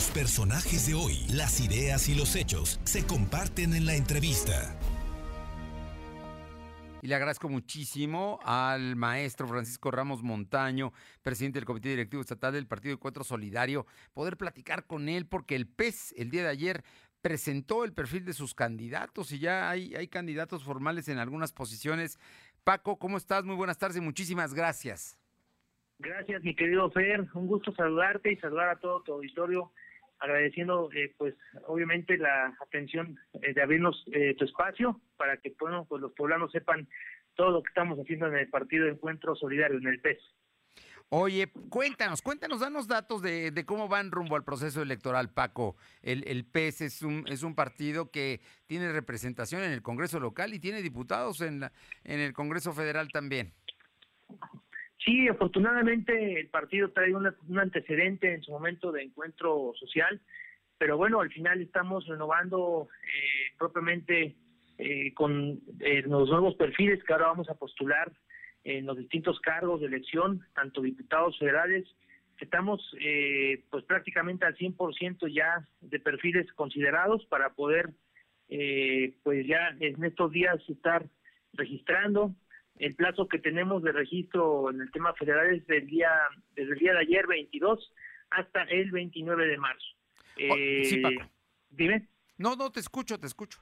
[0.00, 4.74] Los personajes de hoy, las ideas y los hechos se comparten en la entrevista.
[7.02, 12.66] Y le agradezco muchísimo al maestro Francisco Ramos Montaño, presidente del Comité Directivo Estatal del
[12.66, 13.84] Partido Encuentro Solidario,
[14.14, 16.82] poder platicar con él porque el PES el día de ayer
[17.20, 22.18] presentó el perfil de sus candidatos y ya hay, hay candidatos formales en algunas posiciones.
[22.64, 23.44] Paco, ¿cómo estás?
[23.44, 25.18] Muy buenas tardes y muchísimas gracias.
[25.98, 27.28] Gracias, mi querido Fer.
[27.34, 29.70] Un gusto saludarte y saludar a todo tu auditorio
[30.20, 31.34] agradeciendo eh, pues
[31.66, 36.52] obviamente la atención eh, de abrirnos eh, tu espacio para que bueno, pues los poblanos
[36.52, 36.88] sepan
[37.34, 40.18] todo lo que estamos haciendo en el partido de encuentro solidario en el PES.
[41.12, 45.74] Oye, cuéntanos, cuéntanos, danos datos de, de, cómo van rumbo al proceso electoral, Paco.
[46.02, 50.54] El, el PES es un, es un partido que tiene representación en el Congreso local
[50.54, 51.72] y tiene diputados en, la,
[52.04, 53.52] en el Congreso federal también.
[55.04, 60.20] Sí, afortunadamente el partido trae un antecedente en su momento de encuentro social,
[60.78, 64.36] pero bueno, al final estamos renovando eh, propiamente
[64.78, 68.12] eh, con eh, los nuevos perfiles que ahora vamos a postular
[68.64, 71.86] en los distintos cargos de elección, tanto diputados federales,
[72.38, 77.90] estamos eh, pues prácticamente al 100% ya de perfiles considerados para poder
[78.48, 81.06] eh, pues ya en estos días estar
[81.52, 82.34] registrando
[82.80, 86.10] el plazo que tenemos de registro en el tema federal es del día,
[86.56, 87.92] desde el día de ayer, 22,
[88.30, 89.86] hasta el 29 de marzo.
[90.50, 91.30] Oh, sí, eh, Paco.
[91.68, 92.08] Dime.
[92.38, 93.60] No, no, te escucho, te escucho.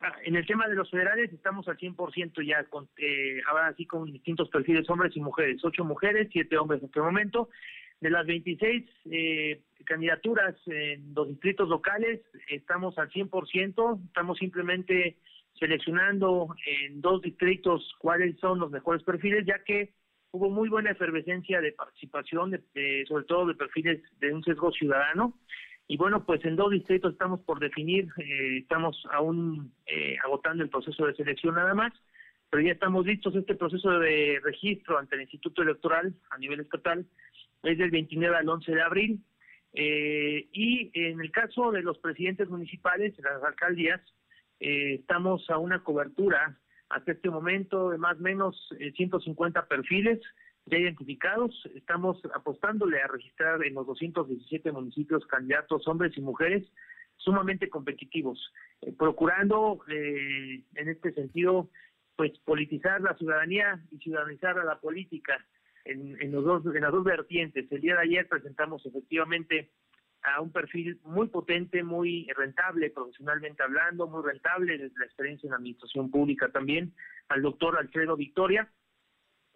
[0.00, 3.86] Ah, en el tema de los federales estamos al 100% ya, con, eh, ahora sí
[3.86, 7.48] con distintos perfiles, hombres y mujeres, ocho mujeres, siete hombres en este momento.
[8.00, 15.16] De las 26 eh, candidaturas en los distritos locales, estamos al 100%, estamos simplemente
[15.58, 19.94] seleccionando en dos distritos cuáles son los mejores perfiles, ya que
[20.32, 25.38] hubo muy buena efervescencia de participación, de, sobre todo de perfiles de un sesgo ciudadano.
[25.88, 30.68] Y bueno, pues en dos distritos estamos por definir, eh, estamos aún eh, agotando el
[30.68, 31.92] proceso de selección nada más,
[32.50, 33.34] pero ya estamos listos.
[33.36, 37.06] Este proceso de registro ante el Instituto Electoral a nivel estatal
[37.62, 39.20] es del 29 al 11 de abril.
[39.72, 44.00] Eh, y en el caso de los presidentes municipales, las alcaldías,
[44.60, 46.58] eh, estamos a una cobertura
[46.88, 50.20] hasta este momento de más o menos 150 eh, perfiles
[50.66, 51.54] ya identificados.
[51.74, 56.66] Estamos apostándole a registrar en los 217 municipios candidatos hombres y mujeres
[57.16, 58.52] sumamente competitivos,
[58.82, 61.70] eh, procurando en este sentido
[62.14, 65.44] pues politizar la ciudadanía y ciudadanizar a la política
[65.84, 67.70] en, en, los dos, en las dos vertientes.
[67.70, 69.70] El día de ayer presentamos efectivamente
[70.26, 75.54] a un perfil muy potente, muy rentable profesionalmente hablando, muy rentable desde la experiencia en
[75.54, 76.92] administración pública también,
[77.28, 78.68] al doctor Alfredo Victoria,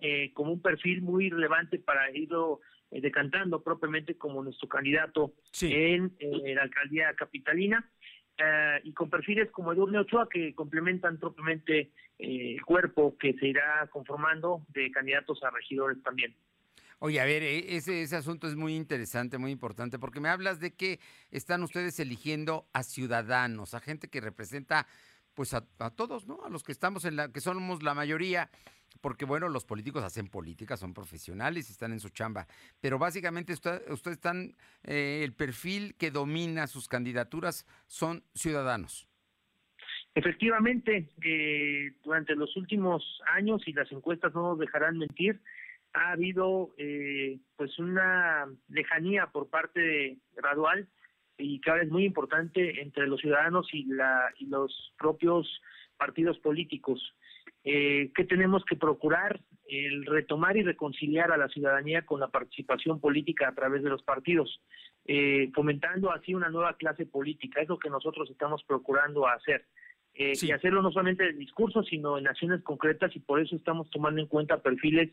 [0.00, 6.14] eh, como un perfil muy relevante para irlo eh, decantando propiamente como nuestro candidato en
[6.20, 7.90] eh, la alcaldía capitalina.
[8.84, 14.64] y con perfiles como Edurne Ochoa que complementan propiamente el cuerpo que se irá conformando
[14.68, 16.36] de candidatos a regidores también.
[17.00, 20.74] Oye, a ver, e, ese, asunto es muy interesante, muy importante, porque me hablas de
[20.74, 20.98] que
[21.30, 24.86] están ustedes eligiendo a ciudadanos, a gente que representa
[25.34, 25.60] pues a,
[25.90, 26.44] todos, ¿no?
[26.44, 28.50] A los que estamos en la, que somos la mayoría,
[29.00, 32.48] porque bueno, los políticos hacen política, son profesionales y están en su chamba,
[32.80, 39.08] pero básicamente ustedes están, eh, el perfil que domina sus candidaturas son ciudadanos.
[40.16, 45.40] Efectivamente, eh, durante los últimos años, y las encuestas no nos dejarán mentir,
[45.98, 50.86] ha habido eh, pues una lejanía por parte gradual
[51.36, 55.60] y que ahora es muy importante entre los ciudadanos y, la, y los propios
[55.96, 56.98] partidos políticos.
[57.64, 59.40] Eh, ¿Qué tenemos que procurar?
[59.66, 64.02] El retomar y reconciliar a la ciudadanía con la participación política a través de los
[64.02, 64.62] partidos,
[65.04, 67.60] eh, fomentando así una nueva clase política.
[67.60, 69.66] Es lo que nosotros estamos procurando hacer.
[70.14, 73.90] Eh, Y hacerlo no solamente en discursos, sino en acciones concretas, y por eso estamos
[73.90, 75.10] tomando en cuenta perfiles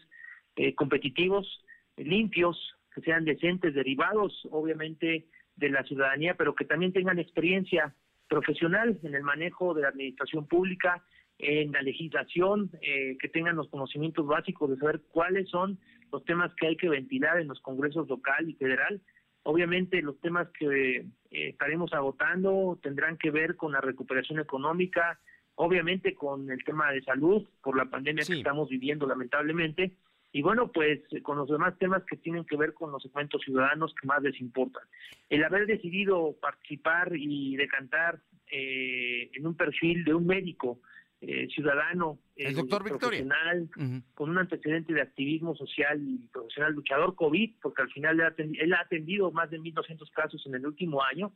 [0.55, 1.63] eh, competitivos,
[1.97, 2.57] limpios,
[2.93, 7.93] que sean decentes, derivados obviamente de la ciudadanía, pero que también tengan experiencia
[8.27, 11.03] profesional en el manejo de la administración pública,
[11.37, 15.77] en la legislación, eh, que tengan los conocimientos básicos de saber cuáles son
[16.11, 19.01] los temas que hay que ventilar en los congresos local y federal.
[19.43, 25.19] Obviamente los temas que eh, estaremos agotando tendrán que ver con la recuperación económica,
[25.55, 29.97] obviamente con el tema de salud por la pandemia que estamos viviendo lamentablemente,
[30.35, 33.95] y bueno, pues con los demás temas que tienen que ver con los segmentos ciudadanos
[33.95, 34.83] que más les importan.
[35.29, 38.19] El haber decidido participar y decantar
[38.51, 40.81] eh, en un perfil de un médico
[41.21, 43.69] eh, ciudadano, el doctor profesional,
[44.13, 48.81] con un antecedente de activismo social y profesional, luchador COVID, porque al final él ha
[48.81, 51.31] atendido más de 1.200 casos en el último año,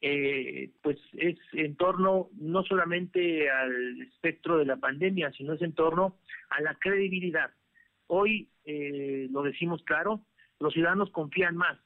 [0.00, 5.72] eh, pues es en torno no solamente al espectro de la pandemia, sino es en
[5.72, 6.16] torno
[6.50, 7.50] a la credibilidad.
[8.08, 10.22] Hoy, eh, lo decimos claro,
[10.60, 11.78] los ciudadanos confían más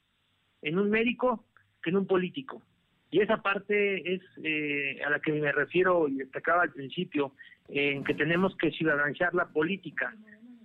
[0.62, 1.44] en un médico
[1.82, 2.62] que en un político.
[3.10, 7.32] Y esa parte es eh, a la que me refiero y destacaba al principio,
[7.68, 10.14] en que tenemos que ciudadanizar la política.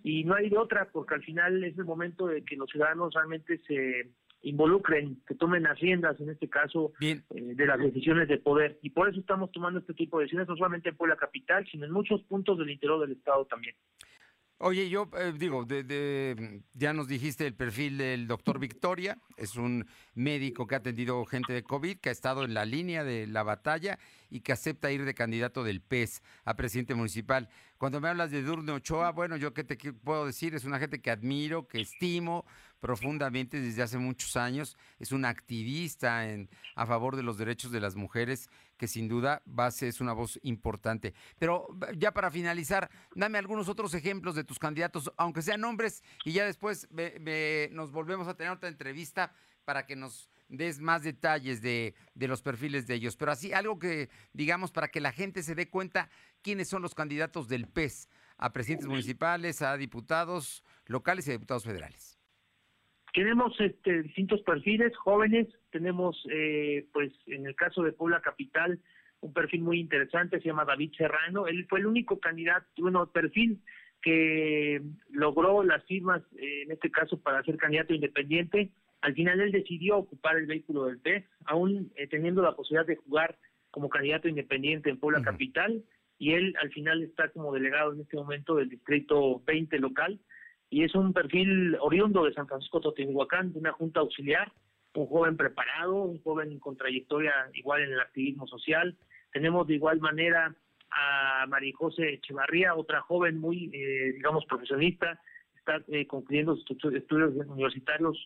[0.04, 3.14] Y no hay de otra, porque al final es el momento de que los ciudadanos
[3.14, 4.12] realmente se
[4.44, 8.78] involucren, que tomen las riendas, en este caso, eh, de las decisiones de poder.
[8.84, 11.86] Y por eso estamos tomando este tipo de decisiones, no solamente en Puebla Capital, sino
[11.86, 13.76] en muchos puntos del interior del Estado también.
[14.58, 19.86] Oye, yo eh, digo, de, ya nos dijiste el perfil del doctor Victoria, es un
[20.14, 23.44] médico que ha atendido gente de COVID, que ha estado en la línea de la
[23.44, 24.00] batalla
[24.30, 27.50] y que acepta ir de candidato del PES a presidente municipal.
[27.78, 31.02] Cuando me hablas de Durne Ochoa, bueno, yo qué te puedo decir, es una gente
[31.02, 32.46] que admiro, que estimo,
[32.80, 36.24] profundamente desde hace muchos años, es una activista
[36.76, 40.40] a favor de los derechos de las mujeres, que sin duda base es una voz
[40.44, 41.14] importante.
[41.38, 41.68] Pero
[41.98, 46.46] ya para finalizar, dame algunos otros ejemplos de tus candidatos, aunque sean nombres, y ya
[46.46, 46.88] después
[47.72, 49.34] nos volvemos a tener otra entrevista
[49.66, 53.18] para que nos des más detalles de, de, los perfiles de ellos.
[53.18, 56.10] Pero así, algo que digamos para que la gente se dé cuenta
[56.42, 61.64] quiénes son los candidatos del PES a presidentes municipales, a diputados locales y a diputados
[61.64, 62.20] federales.
[63.14, 68.82] Tenemos este, distintos perfiles, jóvenes, tenemos, eh, pues, en el caso de Puebla Capital,
[69.22, 71.48] un perfil muy interesante, se llama David Serrano.
[71.48, 73.62] Él fue el único candidato, bueno, perfil
[74.02, 78.72] que logró las firmas, eh, en este caso, para ser candidato independiente.
[79.06, 82.96] Al final él decidió ocupar el vehículo del PES, aún eh, teniendo la posibilidad de
[82.96, 83.38] jugar
[83.70, 85.84] como candidato independiente en Puebla Capital,
[86.18, 90.20] y él al final está como delegado en este momento del distrito 20 local
[90.72, 94.52] y es un perfil oriundo de San Francisco Totihuacán, de una junta auxiliar,
[94.96, 98.98] un joven preparado, un joven con trayectoria igual en el activismo social.
[99.32, 100.56] Tenemos de igual manera
[100.90, 105.22] a María José Echevarría, otra joven muy, eh, digamos, profesionista,
[105.56, 108.18] está eh, concluyendo sus estudios universitarios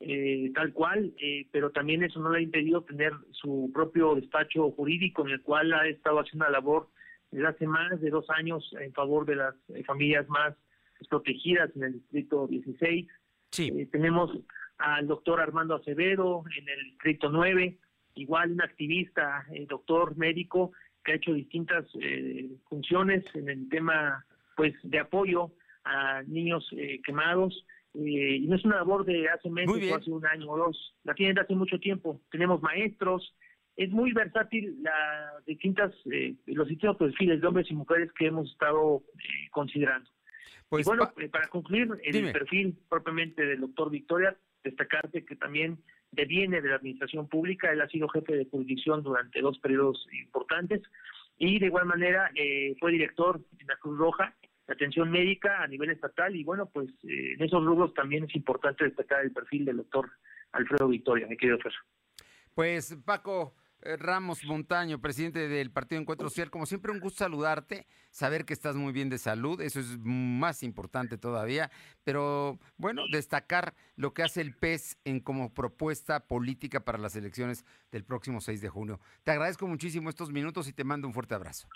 [0.00, 1.12] eh, tal cual,
[1.50, 5.72] pero también eso no le ha impedido tener su propio despacho jurídico en el cual
[5.72, 6.88] ha estado haciendo una labor
[7.30, 9.54] desde hace más de dos años en favor de las
[9.86, 10.54] familias más
[11.06, 13.06] protegidas en el distrito 16.
[13.50, 13.72] Sí.
[13.74, 14.30] Eh, tenemos
[14.78, 17.78] al doctor Armando Acevedo en el distrito 9,
[18.14, 20.72] igual un activista, el doctor médico
[21.04, 24.24] que ha hecho distintas eh, funciones en el tema
[24.56, 25.52] pues de apoyo
[25.84, 27.64] a niños eh, quemados.
[27.94, 31.14] Y no es una labor de hace meses o hace un año o dos, la
[31.14, 32.20] tienen de hace mucho tiempo.
[32.30, 33.34] Tenemos maestros,
[33.76, 35.94] es muy versátil las distintas,
[36.46, 39.02] los distintos perfiles de hombres y mujeres que hemos estado
[39.52, 40.10] considerando.
[40.68, 45.78] Pues, bueno, eh, para concluir, el perfil propiamente del doctor Victoria, destacarte que también
[46.10, 50.82] deviene de la administración pública, él ha sido jefe de jurisdicción durante dos periodos importantes.
[51.38, 54.34] Y de igual manera eh, fue director en la Cruz Roja
[54.68, 58.36] de atención médica a nivel estatal y bueno, pues eh, en esos rubros también es
[58.36, 60.10] importante destacar el perfil del doctor
[60.52, 61.72] Alfredo Victoria, mi querido Fer.
[62.54, 67.86] Pues Paco, eh, Ramos Montaño, presidente del Partido Encuentro Social, como siempre un gusto saludarte,
[68.10, 71.70] saber que estás muy bien de salud, eso es más importante todavía,
[72.04, 77.64] pero bueno, destacar lo que hace el PES en como propuesta política para las elecciones
[77.90, 79.00] del próximo 6 de junio.
[79.24, 81.68] Te agradezco muchísimo estos minutos y te mando un fuerte abrazo.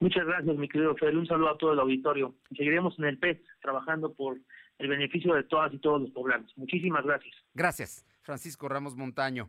[0.00, 1.16] Muchas gracias, mi querido Fede.
[1.16, 2.34] Un saludo a todo el auditorio.
[2.56, 4.38] Seguiremos en el PES trabajando por
[4.78, 6.52] el beneficio de todas y todos los poblanos.
[6.56, 7.34] Muchísimas gracias.
[7.54, 9.48] Gracias, Francisco Ramos Montaño.